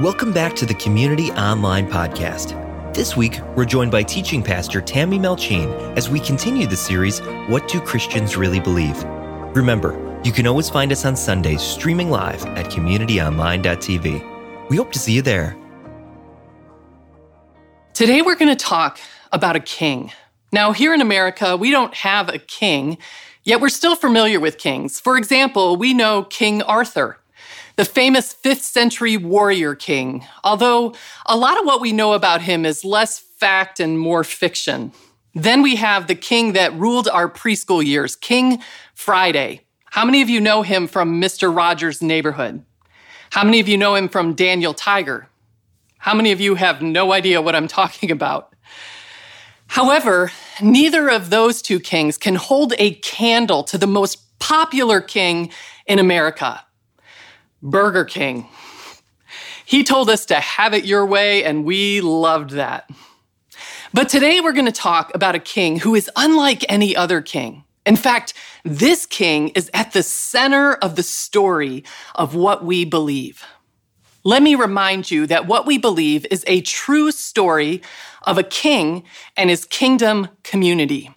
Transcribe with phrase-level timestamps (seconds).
[0.00, 2.52] Welcome back to the Community Online Podcast.
[2.92, 7.66] This week, we're joined by teaching pastor Tammy Melchien as we continue the series, What
[7.66, 9.02] Do Christians Really Believe?
[9.56, 14.68] Remember, you can always find us on Sundays streaming live at communityonline.tv.
[14.68, 15.56] We hope to see you there.
[17.94, 18.98] Today, we're going to talk
[19.32, 20.12] about a king.
[20.52, 22.98] Now, here in America, we don't have a king,
[23.44, 25.00] yet we're still familiar with kings.
[25.00, 27.18] For example, we know King Arthur
[27.76, 30.94] the famous 5th century warrior king, although
[31.26, 34.92] a lot of what we know about him is less fact and more fiction.
[35.34, 38.62] Then we have the king that ruled our preschool years, King
[38.94, 39.60] Friday.
[39.84, 41.54] How many of you know him from Mr.
[41.54, 42.64] Rogers' Neighborhood?
[43.30, 45.28] How many of you know him from Daniel Tiger?
[45.98, 48.54] How many of you have no idea what I'm talking about?
[49.68, 55.50] However, neither of those two kings can hold a candle to the most popular king
[55.86, 56.64] in America,
[57.66, 58.48] Burger King.
[59.64, 62.88] He told us to have it your way, and we loved that.
[63.92, 67.64] But today we're going to talk about a king who is unlike any other king.
[67.84, 71.82] In fact, this king is at the center of the story
[72.14, 73.44] of what we believe.
[74.22, 77.82] Let me remind you that what we believe is a true story
[78.22, 79.02] of a king
[79.36, 81.10] and his kingdom community.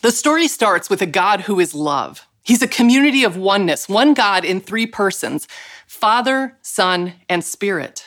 [0.00, 2.26] The story starts with a God who is love.
[2.46, 5.48] He's a community of oneness, one God in three persons
[5.88, 8.06] Father, Son, and Spirit.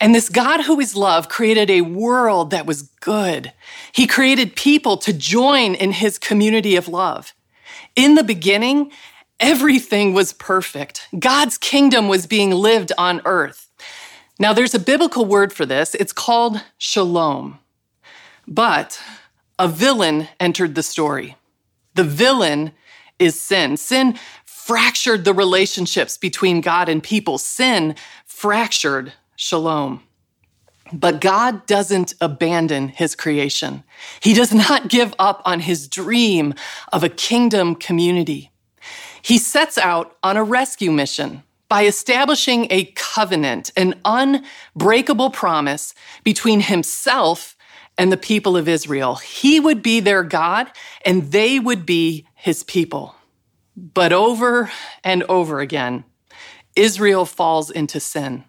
[0.00, 3.52] And this God who is love created a world that was good.
[3.92, 7.34] He created people to join in his community of love.
[7.94, 8.92] In the beginning,
[9.38, 11.06] everything was perfect.
[11.18, 13.70] God's kingdom was being lived on earth.
[14.38, 15.94] Now, there's a biblical word for this.
[15.94, 17.58] It's called shalom.
[18.48, 18.98] But
[19.58, 21.36] a villain entered the story.
[21.94, 22.72] The villain
[23.20, 23.76] is sin.
[23.76, 27.38] Sin fractured the relationships between God and people.
[27.38, 30.02] Sin fractured shalom.
[30.92, 33.84] But God doesn't abandon his creation.
[34.20, 36.54] He does not give up on his dream
[36.92, 38.50] of a kingdom community.
[39.22, 45.94] He sets out on a rescue mission by establishing a covenant, an unbreakable promise
[46.24, 47.56] between himself
[48.00, 49.16] and the people of Israel.
[49.16, 50.68] He would be their God
[51.04, 53.14] and they would be his people.
[53.76, 54.70] But over
[55.04, 56.04] and over again,
[56.74, 58.44] Israel falls into sin.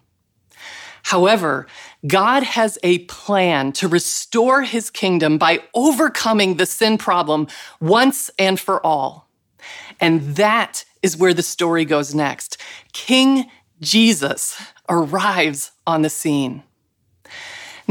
[1.02, 1.66] However,
[2.06, 7.46] God has a plan to restore his kingdom by overcoming the sin problem
[7.78, 9.28] once and for all.
[10.00, 12.56] And that is where the story goes next.
[12.94, 14.58] King Jesus
[14.88, 16.62] arrives on the scene.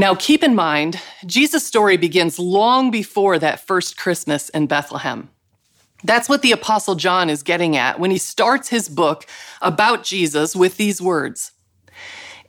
[0.02, 5.30] Now, keep in mind, Jesus' story begins long before that first Christmas in Bethlehem.
[6.04, 9.28] That's what the Apostle John is getting at when he starts his book
[9.62, 11.52] about Jesus with these words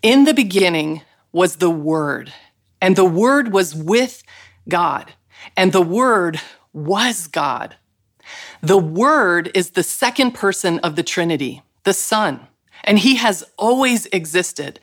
[0.00, 2.32] In the beginning was the Word,
[2.80, 4.22] and the Word was with
[4.66, 5.12] God,
[5.54, 6.40] and the Word
[6.72, 7.76] was God.
[8.62, 12.46] The Word is the second person of the Trinity, the Son,
[12.82, 14.80] and he has always existed.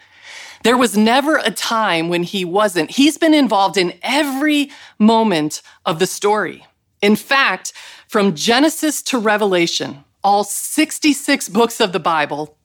[0.63, 2.91] There was never a time when he wasn't.
[2.91, 6.65] He's been involved in every moment of the story.
[7.01, 7.71] In fact,
[8.07, 12.57] from Genesis to Revelation, all 66 books of the Bible,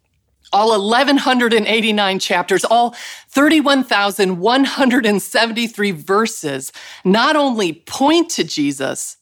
[0.52, 2.94] all 1,189 chapters, all
[3.28, 6.72] 31,173 verses
[7.04, 9.16] not only point to Jesus,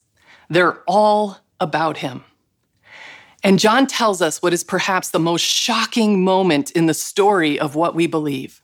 [0.48, 2.24] they're all about him.
[3.44, 7.74] And John tells us what is perhaps the most shocking moment in the story of
[7.74, 8.61] what we believe.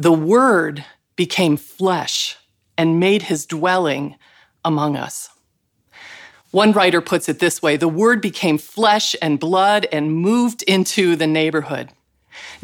[0.00, 0.82] The Word
[1.14, 2.38] became flesh
[2.78, 4.16] and made his dwelling
[4.64, 5.28] among us.
[6.52, 11.16] One writer puts it this way the Word became flesh and blood and moved into
[11.16, 11.90] the neighborhood.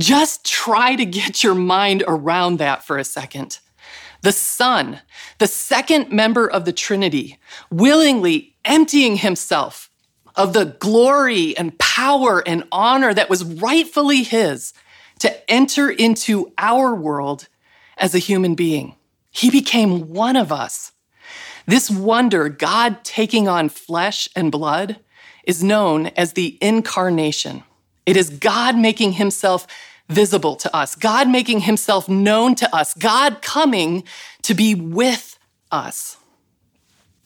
[0.00, 3.58] Just try to get your mind around that for a second.
[4.22, 5.00] The Son,
[5.36, 7.38] the second member of the Trinity,
[7.70, 9.90] willingly emptying himself
[10.36, 14.72] of the glory and power and honor that was rightfully his
[15.20, 17.48] to enter into our world
[17.96, 18.94] as a human being.
[19.30, 20.92] He became one of us.
[21.66, 24.98] This wonder, God taking on flesh and blood,
[25.44, 27.62] is known as the incarnation.
[28.04, 29.66] It is God making himself
[30.08, 34.04] visible to us, God making himself known to us, God coming
[34.42, 35.38] to be with
[35.72, 36.16] us.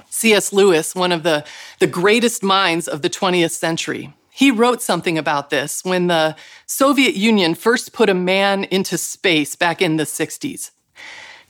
[0.09, 0.53] C.S.
[0.53, 1.45] Lewis, one of the,
[1.79, 6.35] the greatest minds of the 20th century, he wrote something about this when the
[6.65, 10.71] Soviet Union first put a man into space back in the 60s.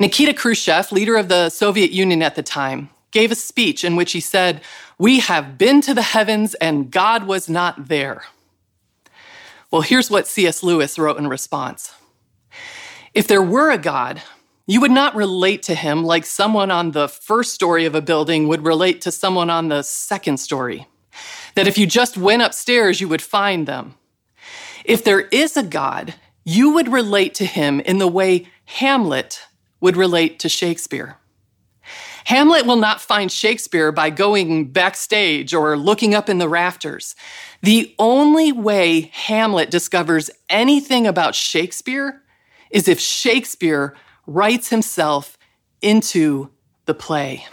[0.00, 4.10] Nikita Khrushchev, leader of the Soviet Union at the time, gave a speech in which
[4.10, 4.60] he said,
[4.98, 8.24] We have been to the heavens and God was not there.
[9.70, 10.64] Well, here's what C.S.
[10.64, 11.94] Lewis wrote in response
[13.14, 14.20] If there were a God,
[14.66, 18.48] you would not relate to him like someone on the first story of a building
[18.48, 20.88] would relate to someone on the second story.
[21.60, 23.94] That if you just went upstairs, you would find them.
[24.82, 29.42] If there is a God, you would relate to him in the way Hamlet
[29.78, 31.18] would relate to Shakespeare.
[32.24, 37.14] Hamlet will not find Shakespeare by going backstage or looking up in the rafters.
[37.60, 42.22] The only way Hamlet discovers anything about Shakespeare
[42.70, 43.94] is if Shakespeare
[44.26, 45.36] writes himself
[45.82, 46.48] into
[46.86, 47.44] the play.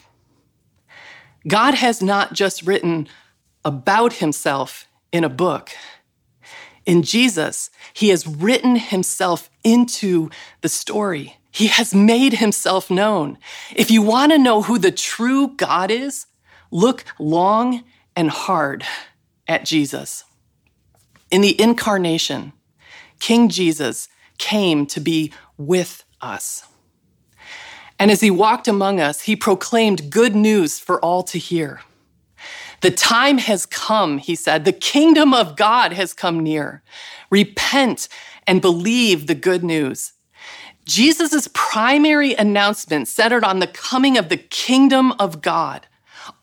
[1.46, 3.10] God has not just written
[3.68, 5.72] about himself in a book.
[6.86, 10.30] In Jesus, he has written himself into
[10.62, 11.36] the story.
[11.52, 13.38] He has made himself known.
[13.76, 16.28] If you want to know who the true God is,
[16.72, 17.84] look long
[18.16, 18.86] and hard
[19.50, 20.24] at Jesus.
[21.30, 22.54] In the incarnation,
[23.20, 26.66] King Jesus came to be with us.
[28.00, 31.82] And as he walked among us, he proclaimed good news for all to hear.
[32.82, 34.66] The time has come, he said.
[34.66, 36.84] The kingdom of God has come near.
[37.30, 38.08] Repent
[38.46, 40.14] and believe the good news.
[40.86, 45.88] Jesus' primary announcement centered on the coming of the kingdom of God.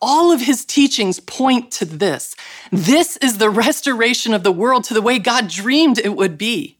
[0.01, 2.35] All of his teachings point to this.
[2.71, 6.77] This is the restoration of the world to the way God dreamed it would be.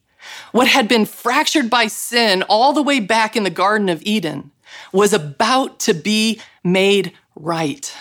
[0.52, 4.50] What had been fractured by sin all the way back in the Garden of Eden
[4.92, 7.92] was about to be made right.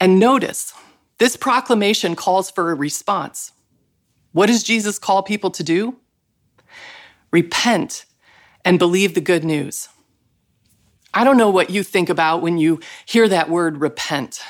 [0.00, 0.74] And notice,
[1.18, 3.52] this proclamation calls for a response.
[4.32, 5.96] What does Jesus call people to do?
[7.30, 8.04] Repent
[8.64, 9.88] and believe the good news.
[11.12, 14.40] I don't know what you think about when you hear that word repent.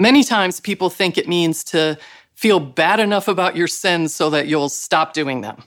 [0.00, 1.96] Many times people think it means to
[2.34, 5.62] feel bad enough about your sins so that you'll stop doing them.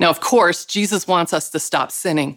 [0.00, 2.36] Now, of course, Jesus wants us to stop sinning,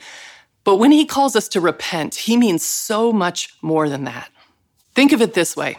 [0.64, 4.30] but when he calls us to repent, he means so much more than that.
[4.95, 5.78] Think of it this way.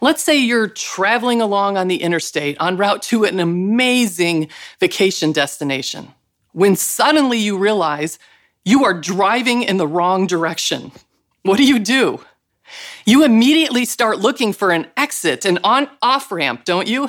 [0.00, 4.48] Let's say you're traveling along on the interstate en route to an amazing
[4.78, 6.14] vacation destination
[6.52, 8.18] when suddenly you realize
[8.64, 10.92] you are driving in the wrong direction.
[11.42, 12.20] What do you do?
[13.04, 17.08] You immediately start looking for an exit, an on off ramp, don't you?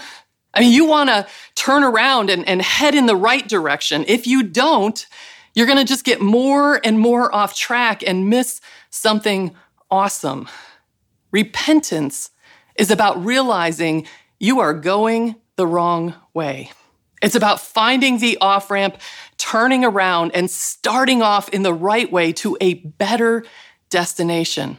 [0.53, 4.03] I mean, you want to turn around and, and head in the right direction.
[4.07, 5.05] If you don't,
[5.53, 9.55] you're going to just get more and more off track and miss something
[9.89, 10.47] awesome.
[11.31, 12.31] Repentance
[12.75, 14.07] is about realizing
[14.39, 16.71] you are going the wrong way.
[17.21, 18.97] It's about finding the off ramp,
[19.37, 23.45] turning around, and starting off in the right way to a better
[23.89, 24.77] destination.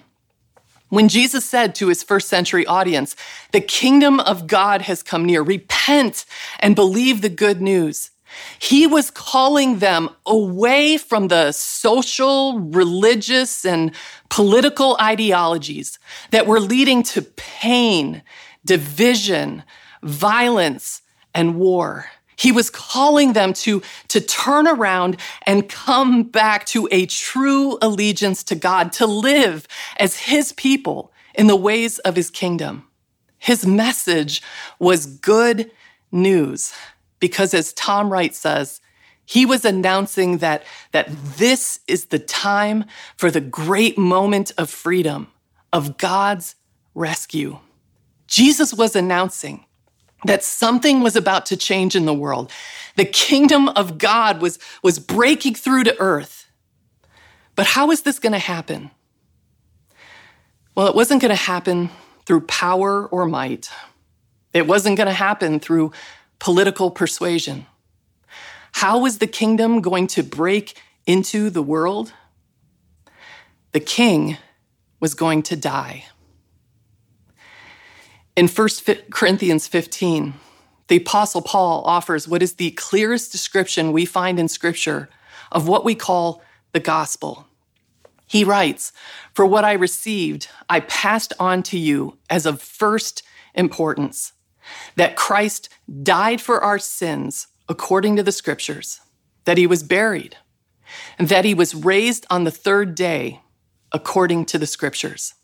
[0.89, 3.17] When Jesus said to his first century audience,
[3.53, 6.27] The kingdom of God has come near, repent
[6.61, 8.11] and believe the good news,
[8.59, 13.93] he was calling them away from the social, religious, and
[14.29, 15.99] political ideologies
[16.31, 18.23] that were leading to pain,
[18.65, 19.63] division,
[20.03, 21.03] violence,
[21.35, 22.07] and war.
[22.37, 28.43] He was calling them to, to turn around and come back to a true allegiance
[28.45, 29.69] to God, to live
[29.99, 32.89] as his people in the ways of his kingdom.
[33.39, 34.43] His message
[34.79, 35.71] was good
[36.11, 36.73] news
[37.23, 38.81] because as Tom Wright says,
[39.25, 41.07] he was announcing that, that
[41.37, 42.85] this is the time
[43.17, 45.29] for the great moment of freedom,
[45.73, 46.57] of God's
[46.97, 47.61] rescue.
[48.27, 49.67] Jesus was announcing
[50.25, 52.51] that something was about to change in the world.
[52.97, 56.51] The kingdom of God was, was breaking through to earth.
[57.55, 58.91] But how is this going to happen?
[60.75, 61.91] Well, it wasn't going to happen
[62.27, 63.71] through power or might.
[64.53, 65.93] It wasn't going to happen through
[66.43, 67.67] political persuasion.
[68.73, 72.13] How was the kingdom going to break into the world?
[73.71, 74.39] The king
[74.99, 76.07] was going to die.
[78.35, 78.69] In 1
[79.13, 80.35] Corinthians 15,
[80.89, 85.09] the Apostle Paul offers what is the clearest description we find in Scripture
[85.53, 87.47] of what we call the gospel.
[88.27, 88.93] He writes,
[89.33, 93.23] For what I received, I passed on to you as of first
[93.55, 94.33] importance
[94.97, 95.69] that Christ
[96.03, 99.01] died for our sins according to the scriptures,
[99.45, 100.37] that he was buried,
[101.19, 103.41] and that he was raised on the third day
[103.93, 105.35] according to the scriptures.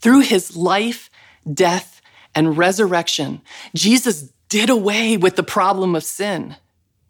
[0.00, 1.10] Through his life,
[1.52, 2.00] death,
[2.34, 3.42] and resurrection,
[3.74, 6.56] Jesus did away with the problem of sin.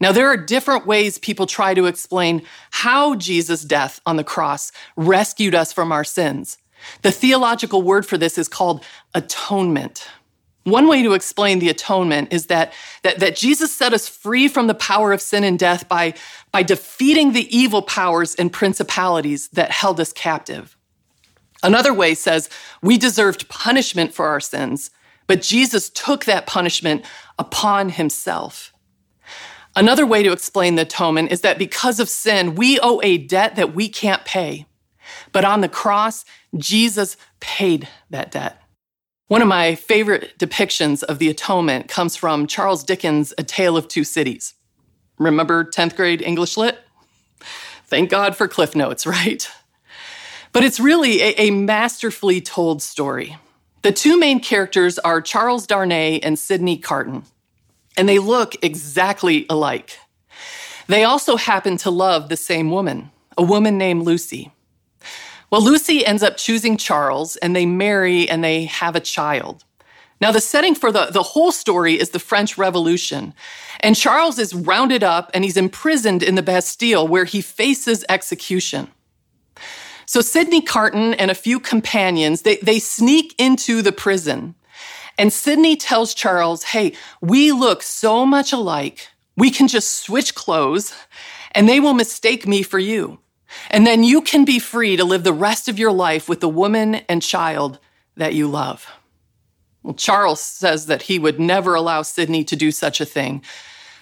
[0.00, 4.70] Now, there are different ways people try to explain how Jesus' death on the cross
[4.96, 6.58] rescued us from our sins.
[7.02, 8.84] The theological word for this is called
[9.14, 10.06] atonement.
[10.70, 12.72] One way to explain the atonement is that,
[13.02, 16.14] that, that Jesus set us free from the power of sin and death by,
[16.52, 20.76] by defeating the evil powers and principalities that held us captive.
[21.62, 22.48] Another way says
[22.82, 24.90] we deserved punishment for our sins,
[25.26, 27.04] but Jesus took that punishment
[27.38, 28.72] upon himself.
[29.76, 33.56] Another way to explain the atonement is that because of sin, we owe a debt
[33.56, 34.66] that we can't pay.
[35.30, 36.24] But on the cross,
[36.56, 38.60] Jesus paid that debt.
[39.28, 43.86] One of my favorite depictions of the atonement comes from Charles Dickens' A Tale of
[43.86, 44.54] Two Cities.
[45.18, 46.78] Remember 10th grade English Lit?
[47.84, 49.46] Thank God for Cliff Notes, right?
[50.52, 53.36] But it's really a, a masterfully told story.
[53.82, 57.24] The two main characters are Charles Darnay and Sydney Carton,
[57.98, 59.98] and they look exactly alike.
[60.86, 64.52] They also happen to love the same woman, a woman named Lucy.
[65.50, 69.64] Well, Lucy ends up choosing Charles, and they marry and they have a child.
[70.20, 73.34] Now, the setting for the, the whole story is the French Revolution.
[73.80, 78.88] And Charles is rounded up and he's imprisoned in the Bastille where he faces execution.
[80.06, 84.56] So Sydney Carton and a few companions, they, they sneak into the prison.
[85.16, 90.94] And Sydney tells Charles, hey, we look so much alike, we can just switch clothes
[91.52, 93.20] and they will mistake me for you.
[93.70, 96.48] And then you can be free to live the rest of your life with the
[96.48, 97.78] woman and child
[98.16, 98.86] that you love.
[99.82, 103.42] Well, Charles says that he would never allow Sydney to do such a thing.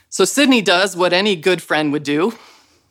[0.09, 2.35] So Sydney does what any good friend would do.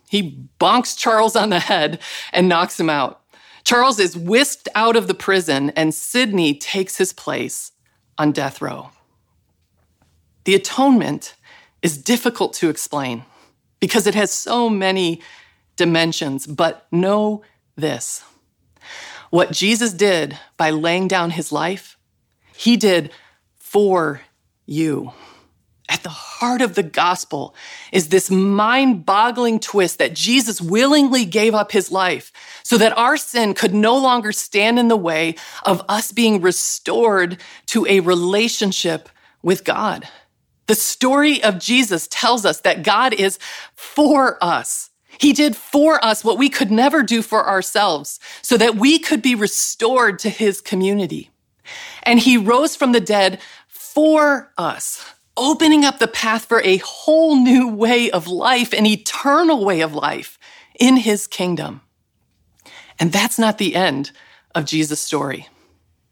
[0.07, 1.99] He bonks Charles on the head
[2.31, 3.21] and knocks him out.
[3.63, 7.71] Charles is whisked out of the prison, and Sydney takes his place
[8.17, 8.91] on death row.
[10.43, 11.33] The atonement
[11.81, 13.25] is difficult to explain
[13.79, 15.21] because it has so many
[15.75, 17.43] dimensions, but know
[17.75, 18.23] this.
[19.29, 21.97] What Jesus did by laying down his life,
[22.55, 23.11] he did
[23.57, 24.21] for
[24.65, 25.11] you.
[25.87, 27.53] At the heart of the gospel
[27.91, 32.31] is this mind boggling twist that Jesus willingly gave up his life
[32.63, 37.37] so that our sin could no longer stand in the way of us being restored
[37.67, 39.09] to a relationship
[39.43, 40.07] with God.
[40.65, 43.37] The story of Jesus tells us that God is
[43.75, 44.89] for us.
[45.19, 49.21] He did for us what we could never do for ourselves so that we could
[49.21, 51.31] be restored to his community.
[52.03, 57.35] And he rose from the dead for us, opening up the path for a whole
[57.35, 60.37] new way of life, an eternal way of life
[60.79, 61.81] in his kingdom.
[62.99, 64.11] And that's not the end
[64.53, 65.47] of Jesus' story.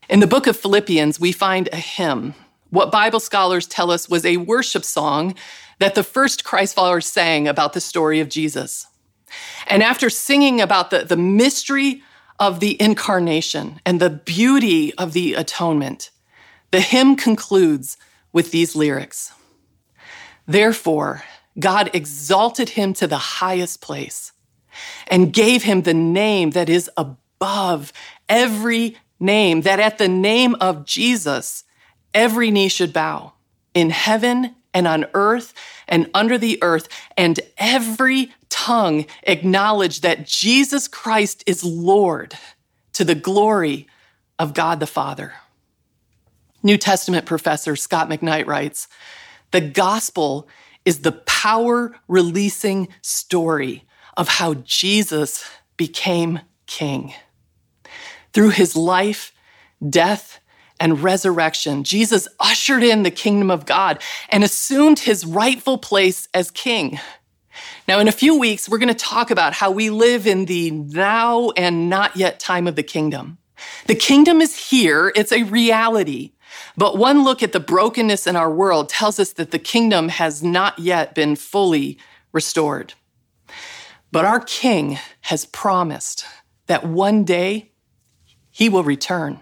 [0.09, 2.33] In the book of Philippians, we find a hymn,
[2.73, 5.35] what Bible scholars tell us was a worship song
[5.77, 8.87] that the first Christ followers sang about the story of Jesus.
[9.67, 12.03] And after singing about the, the mystery
[12.39, 16.09] of the incarnation and the beauty of the atonement,
[16.71, 17.97] the hymn concludes
[18.31, 19.31] with these lyrics.
[20.47, 21.23] Therefore,
[21.59, 24.31] God exalted him to the highest place
[25.07, 27.93] and gave him the name that is above
[28.27, 31.63] every name, that at the name of Jesus,
[32.13, 33.33] every knee should bow
[33.73, 35.53] in heaven and on earth
[35.87, 42.35] and under the earth, and every tongue acknowledge that Jesus Christ is Lord
[42.93, 43.87] to the glory
[44.37, 45.33] of God the Father.
[46.61, 48.87] New Testament professor Scot McKnight writes
[49.51, 50.47] The gospel
[50.85, 55.43] is the power releasing story of how Jesus
[55.75, 57.11] became king.
[58.33, 59.33] Through his life,
[59.89, 60.39] death,
[60.79, 66.51] and resurrection, Jesus ushered in the kingdom of God and assumed his rightful place as
[66.51, 66.99] king.
[67.87, 70.71] Now, in a few weeks, we're going to talk about how we live in the
[70.71, 73.37] now and not yet time of the kingdom.
[73.87, 76.31] The kingdom is here, it's a reality.
[76.77, 80.43] But one look at the brokenness in our world tells us that the kingdom has
[80.43, 81.97] not yet been fully
[82.31, 82.93] restored.
[84.11, 86.25] But our king has promised
[86.67, 87.71] that one day
[88.51, 89.39] he will return.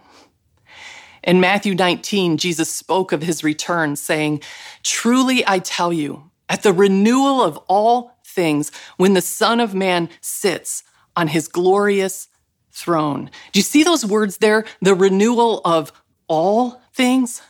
[1.23, 4.41] In Matthew 19, Jesus spoke of his return, saying,
[4.81, 10.09] Truly I tell you, at the renewal of all things, when the Son of Man
[10.19, 10.83] sits
[11.15, 12.27] on his glorious
[12.71, 13.31] throne.
[13.53, 14.65] Do you see those words there?
[14.81, 15.93] The renewal of
[16.27, 17.41] all things?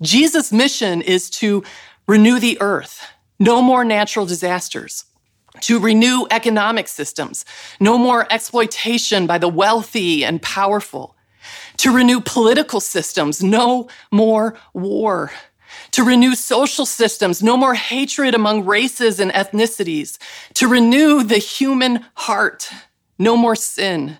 [0.00, 1.62] Jesus' mission is to
[2.06, 3.06] renew the earth,
[3.38, 5.04] no more natural disasters,
[5.60, 7.44] to renew economic systems,
[7.80, 11.16] no more exploitation by the wealthy and powerful
[11.78, 15.30] to renew political systems, no more war.
[15.92, 20.18] To renew social systems, no more hatred among races and ethnicities.
[20.54, 22.70] To renew the human heart,
[23.18, 24.18] no more sin,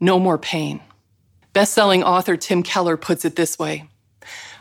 [0.00, 0.80] no more pain.
[1.52, 3.88] Best-selling author Tim Keller puts it this way.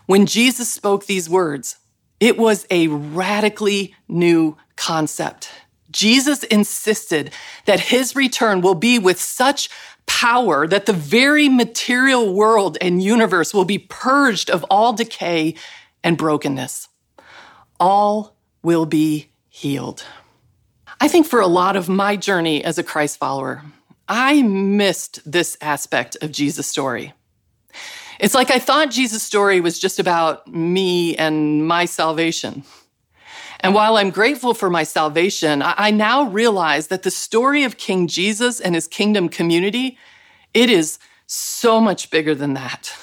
[0.05, 1.77] When Jesus spoke these words,
[2.19, 5.49] it was a radically new concept.
[5.91, 7.31] Jesus insisted
[7.65, 9.69] that his return will be with such
[10.05, 15.55] power that the very material world and universe will be purged of all decay
[16.05, 16.87] and brokenness.
[17.79, 20.05] All will be healed.
[21.01, 23.63] I think for a lot of my journey as a Christ follower,
[24.07, 27.13] I missed this aspect of Jesus' story.
[28.19, 32.63] It's like I thought Jesus' story was just about me and my salvation.
[33.59, 38.07] And while I'm grateful for my salvation, I now realize that the story of King
[38.07, 39.97] Jesus and his kingdom community,
[40.53, 42.95] it is so much bigger than that.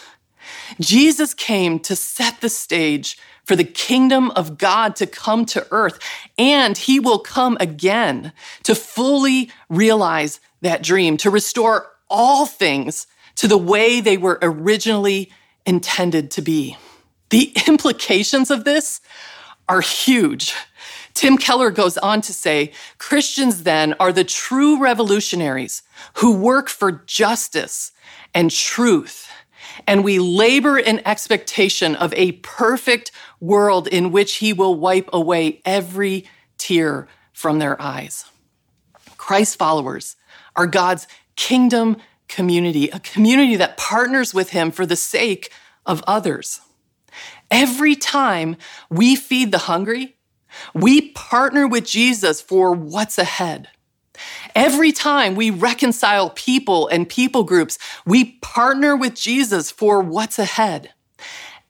[0.80, 5.98] Jesus came to set the stage for the kingdom of God to come to earth,
[6.38, 13.48] and he will come again to fully realize that dream, to restore all things to
[13.48, 15.32] the way they were originally
[15.66, 16.76] intended to be.
[17.30, 19.00] The implications of this
[19.68, 20.54] are huge.
[21.14, 25.82] Tim Keller goes on to say Christians then are the true revolutionaries
[26.14, 27.92] who work for justice
[28.34, 29.28] and truth.
[29.86, 35.60] And we labor in expectation of a perfect world in which he will wipe away
[35.64, 38.26] every tear from their eyes.
[39.16, 40.16] Christ followers
[40.56, 41.96] are God's kingdom
[42.28, 45.50] community, a community that partners with him for the sake
[45.86, 46.60] of others.
[47.50, 48.56] Every time
[48.90, 50.16] we feed the hungry,
[50.74, 53.68] we partner with Jesus for what's ahead.
[54.54, 60.92] Every time we reconcile people and people groups, we partner with Jesus for what's ahead.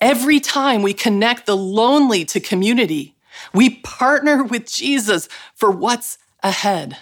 [0.01, 3.15] Every time we connect the lonely to community,
[3.55, 6.99] we partner with Jesus for what's ahead.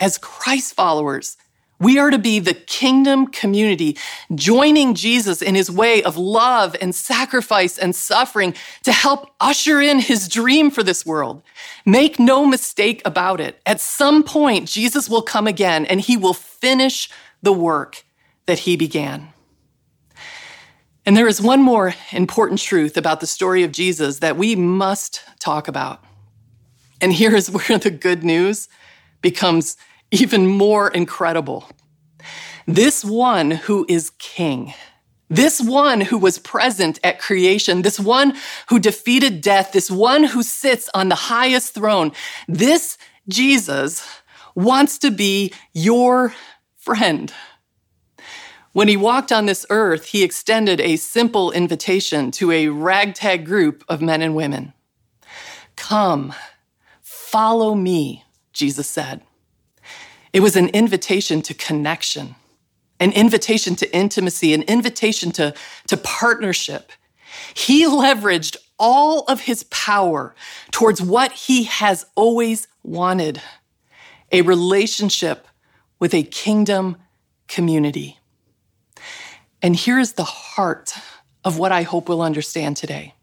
[0.00, 1.36] As Christ followers,
[1.82, 3.98] we are to be the kingdom community,
[4.34, 9.98] joining Jesus in his way of love and sacrifice and suffering to help usher in
[9.98, 11.42] his dream for this world.
[11.84, 13.60] Make no mistake about it.
[13.66, 17.10] At some point, Jesus will come again and he will finish
[17.42, 18.04] the work
[18.46, 19.32] that he began.
[21.04, 25.22] And there is one more important truth about the story of Jesus that we must
[25.40, 26.04] talk about.
[27.00, 28.68] And here is where the good news
[29.20, 29.76] becomes
[30.12, 31.68] even more incredible.
[32.66, 34.72] This one who is king,
[35.28, 38.36] this one who was present at creation, this one
[38.68, 42.12] who defeated death, this one who sits on the highest throne,
[42.46, 44.06] this Jesus
[44.54, 46.34] wants to be your
[46.76, 47.32] friend.
[48.72, 53.84] When he walked on this earth, he extended a simple invitation to a ragtag group
[53.88, 54.72] of men and women.
[55.76, 56.34] Come,
[57.00, 59.22] follow me, Jesus said.
[60.32, 62.34] It was an invitation to connection,
[62.98, 65.54] an invitation to intimacy, an invitation to,
[65.88, 66.90] to partnership.
[67.54, 70.34] He leveraged all of his power
[70.70, 73.40] towards what he has always wanted
[74.30, 75.46] a relationship
[75.98, 76.96] with a kingdom
[77.46, 78.18] community.
[79.60, 80.94] And here is the heart
[81.44, 83.14] of what I hope we'll understand today.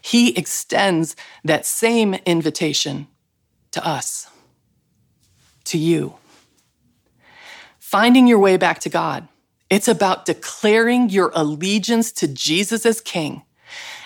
[0.00, 3.06] He extends that same invitation
[3.72, 4.28] to us
[5.64, 6.14] to you.
[7.78, 9.28] Finding your way back to God.
[9.70, 13.42] It's about declaring your allegiance to Jesus as King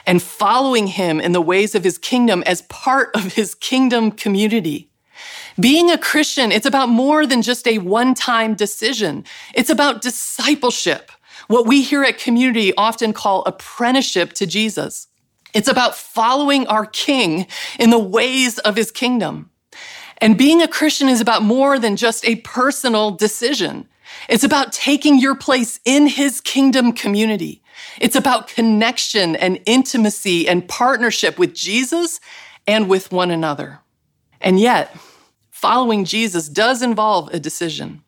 [0.07, 4.91] and following him in the ways of his kingdom as part of his kingdom community.
[5.61, 9.25] Being a Christian, it's about more than just a one time decision.
[9.55, 11.13] It's about discipleship,
[11.49, 15.09] what we here at Community often call apprenticeship to Jesus.
[15.53, 17.47] It's about following our King
[17.79, 19.51] in the ways of his kingdom.
[20.19, 23.89] And being a Christian is about more than just a personal decision.
[24.29, 27.63] It's about taking your place in his kingdom community.
[28.01, 32.21] It's about connection and intimacy and partnership with Jesus
[32.67, 33.81] and with one another.
[34.41, 34.97] And yet,
[35.51, 38.03] following Jesus does involve a decision.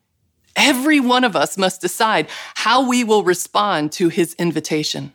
[0.55, 5.13] Every one of us must decide how we will respond to his invitation.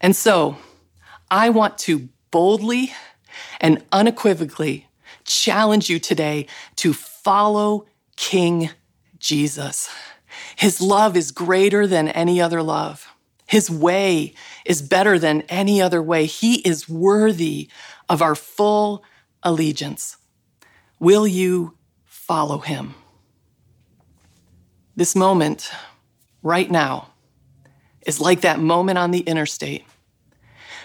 [0.00, 0.56] And so,
[1.30, 2.92] I want to boldly
[3.60, 4.88] and unequivocally
[5.34, 8.70] challenge you today to follow King
[9.18, 9.88] Jesus.
[10.56, 13.08] His love is greater than any other love.
[13.46, 16.26] His way is better than any other way.
[16.26, 17.68] He is worthy
[18.08, 19.04] of our full
[19.42, 20.16] allegiance.
[20.98, 22.94] Will you follow him?
[24.96, 25.70] This moment,
[26.42, 27.08] right now,
[28.06, 29.84] is like that moment on the interstate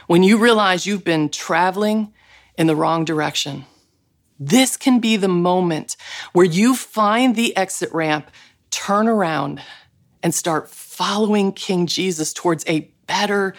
[0.08, 2.14] when you realize you've been traveling
[2.58, 3.66] in the wrong direction
[4.40, 5.98] this can be the moment
[6.34, 8.30] where you find the exit ramp,
[8.70, 9.62] turn around,
[10.22, 13.56] and start following King Jesus towards a better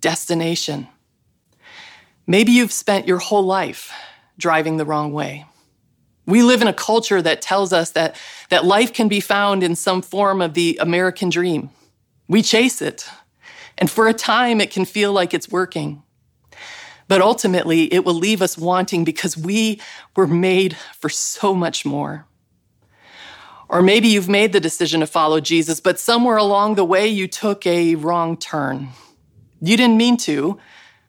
[0.00, 0.88] destination.
[2.26, 3.92] Maybe you've spent your whole life
[4.38, 5.46] driving the wrong way.
[6.26, 8.16] We live in a culture that tells us that,
[8.48, 11.70] that life can be found in some form of the American dream.
[12.28, 13.08] We chase it,
[13.76, 16.02] and for a time it can feel like it's working.
[17.12, 19.78] But ultimately, it will leave us wanting because we
[20.16, 22.24] were made for so much more.
[23.68, 27.28] Or maybe you've made the decision to follow Jesus, but somewhere along the way you
[27.28, 28.88] took a wrong turn.
[29.60, 30.58] You didn't mean to,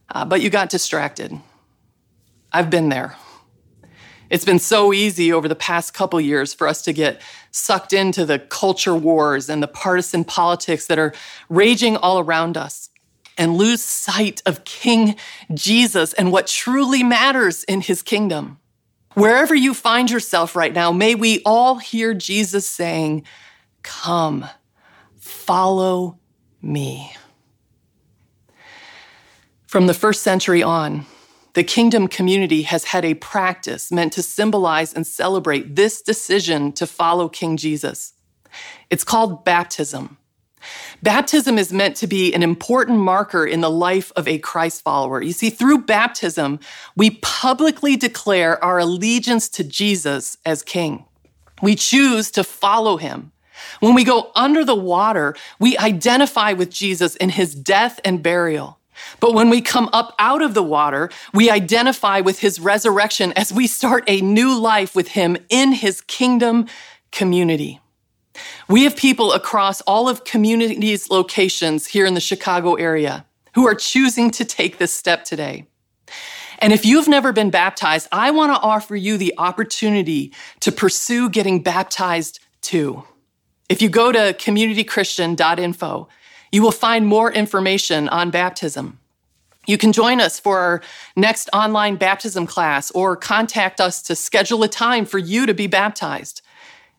[0.09, 1.39] uh, but you got distracted.
[2.51, 3.15] I've been there.
[4.29, 8.25] It's been so easy over the past couple years for us to get sucked into
[8.25, 11.13] the culture wars and the partisan politics that are
[11.47, 12.89] raging all around us
[13.37, 15.15] and lose sight of King
[15.53, 18.59] Jesus and what truly matters in his kingdom.
[19.13, 23.23] Wherever you find yourself right now, may we all hear Jesus saying,
[23.83, 24.45] Come,
[25.19, 26.17] follow
[26.61, 27.13] me.
[29.67, 31.05] From the first century on,
[31.53, 36.87] the kingdom community has had a practice meant to symbolize and celebrate this decision to
[36.87, 38.13] follow King Jesus.
[38.89, 40.17] It's called baptism.
[41.01, 45.21] Baptism is meant to be an important marker in the life of a Christ follower.
[45.21, 46.59] You see, through baptism,
[46.95, 51.05] we publicly declare our allegiance to Jesus as King.
[51.61, 53.31] We choose to follow him.
[53.79, 58.79] When we go under the water, we identify with Jesus in his death and burial.
[59.19, 63.51] But when we come up out of the water, we identify with his resurrection as
[63.51, 66.67] we start a new life with him in his kingdom
[67.11, 67.79] community.
[68.67, 73.75] We have people across all of communities' locations here in the Chicago area who are
[73.75, 75.67] choosing to take this step today.
[76.59, 81.29] And if you've never been baptized, I want to offer you the opportunity to pursue
[81.29, 83.03] getting baptized too.
[83.69, 86.07] If you go to communitychristian.info,
[86.51, 88.99] you will find more information on baptism.
[89.65, 90.81] You can join us for our
[91.15, 95.67] next online baptism class or contact us to schedule a time for you to be
[95.67, 96.42] baptized.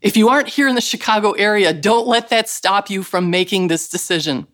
[0.04, 3.68] If you aren't here in the Chicago area, don't let that stop you from making
[3.68, 4.46] this decision.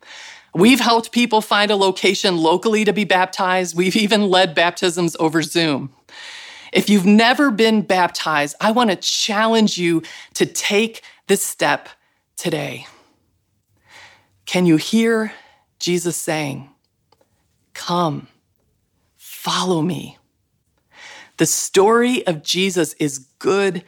[0.55, 3.77] We've helped people find a location locally to be baptized.
[3.77, 5.93] We've even led baptisms over Zoom.
[6.73, 11.89] If you've never been baptized, I want to challenge you to take this step
[12.37, 12.87] today.
[14.47, 15.33] Can you hear
[15.81, 16.71] Jesus saying,
[17.75, 18.29] Come,
[19.17, 20.17] follow me?
[21.39, 23.83] The story of Jesus is good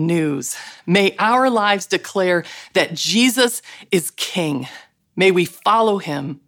[0.00, 0.56] news.
[0.86, 4.66] May our lives declare that Jesus is King.
[5.14, 6.40] May we follow him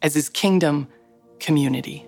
[0.00, 0.88] as his kingdom
[1.38, 2.06] community.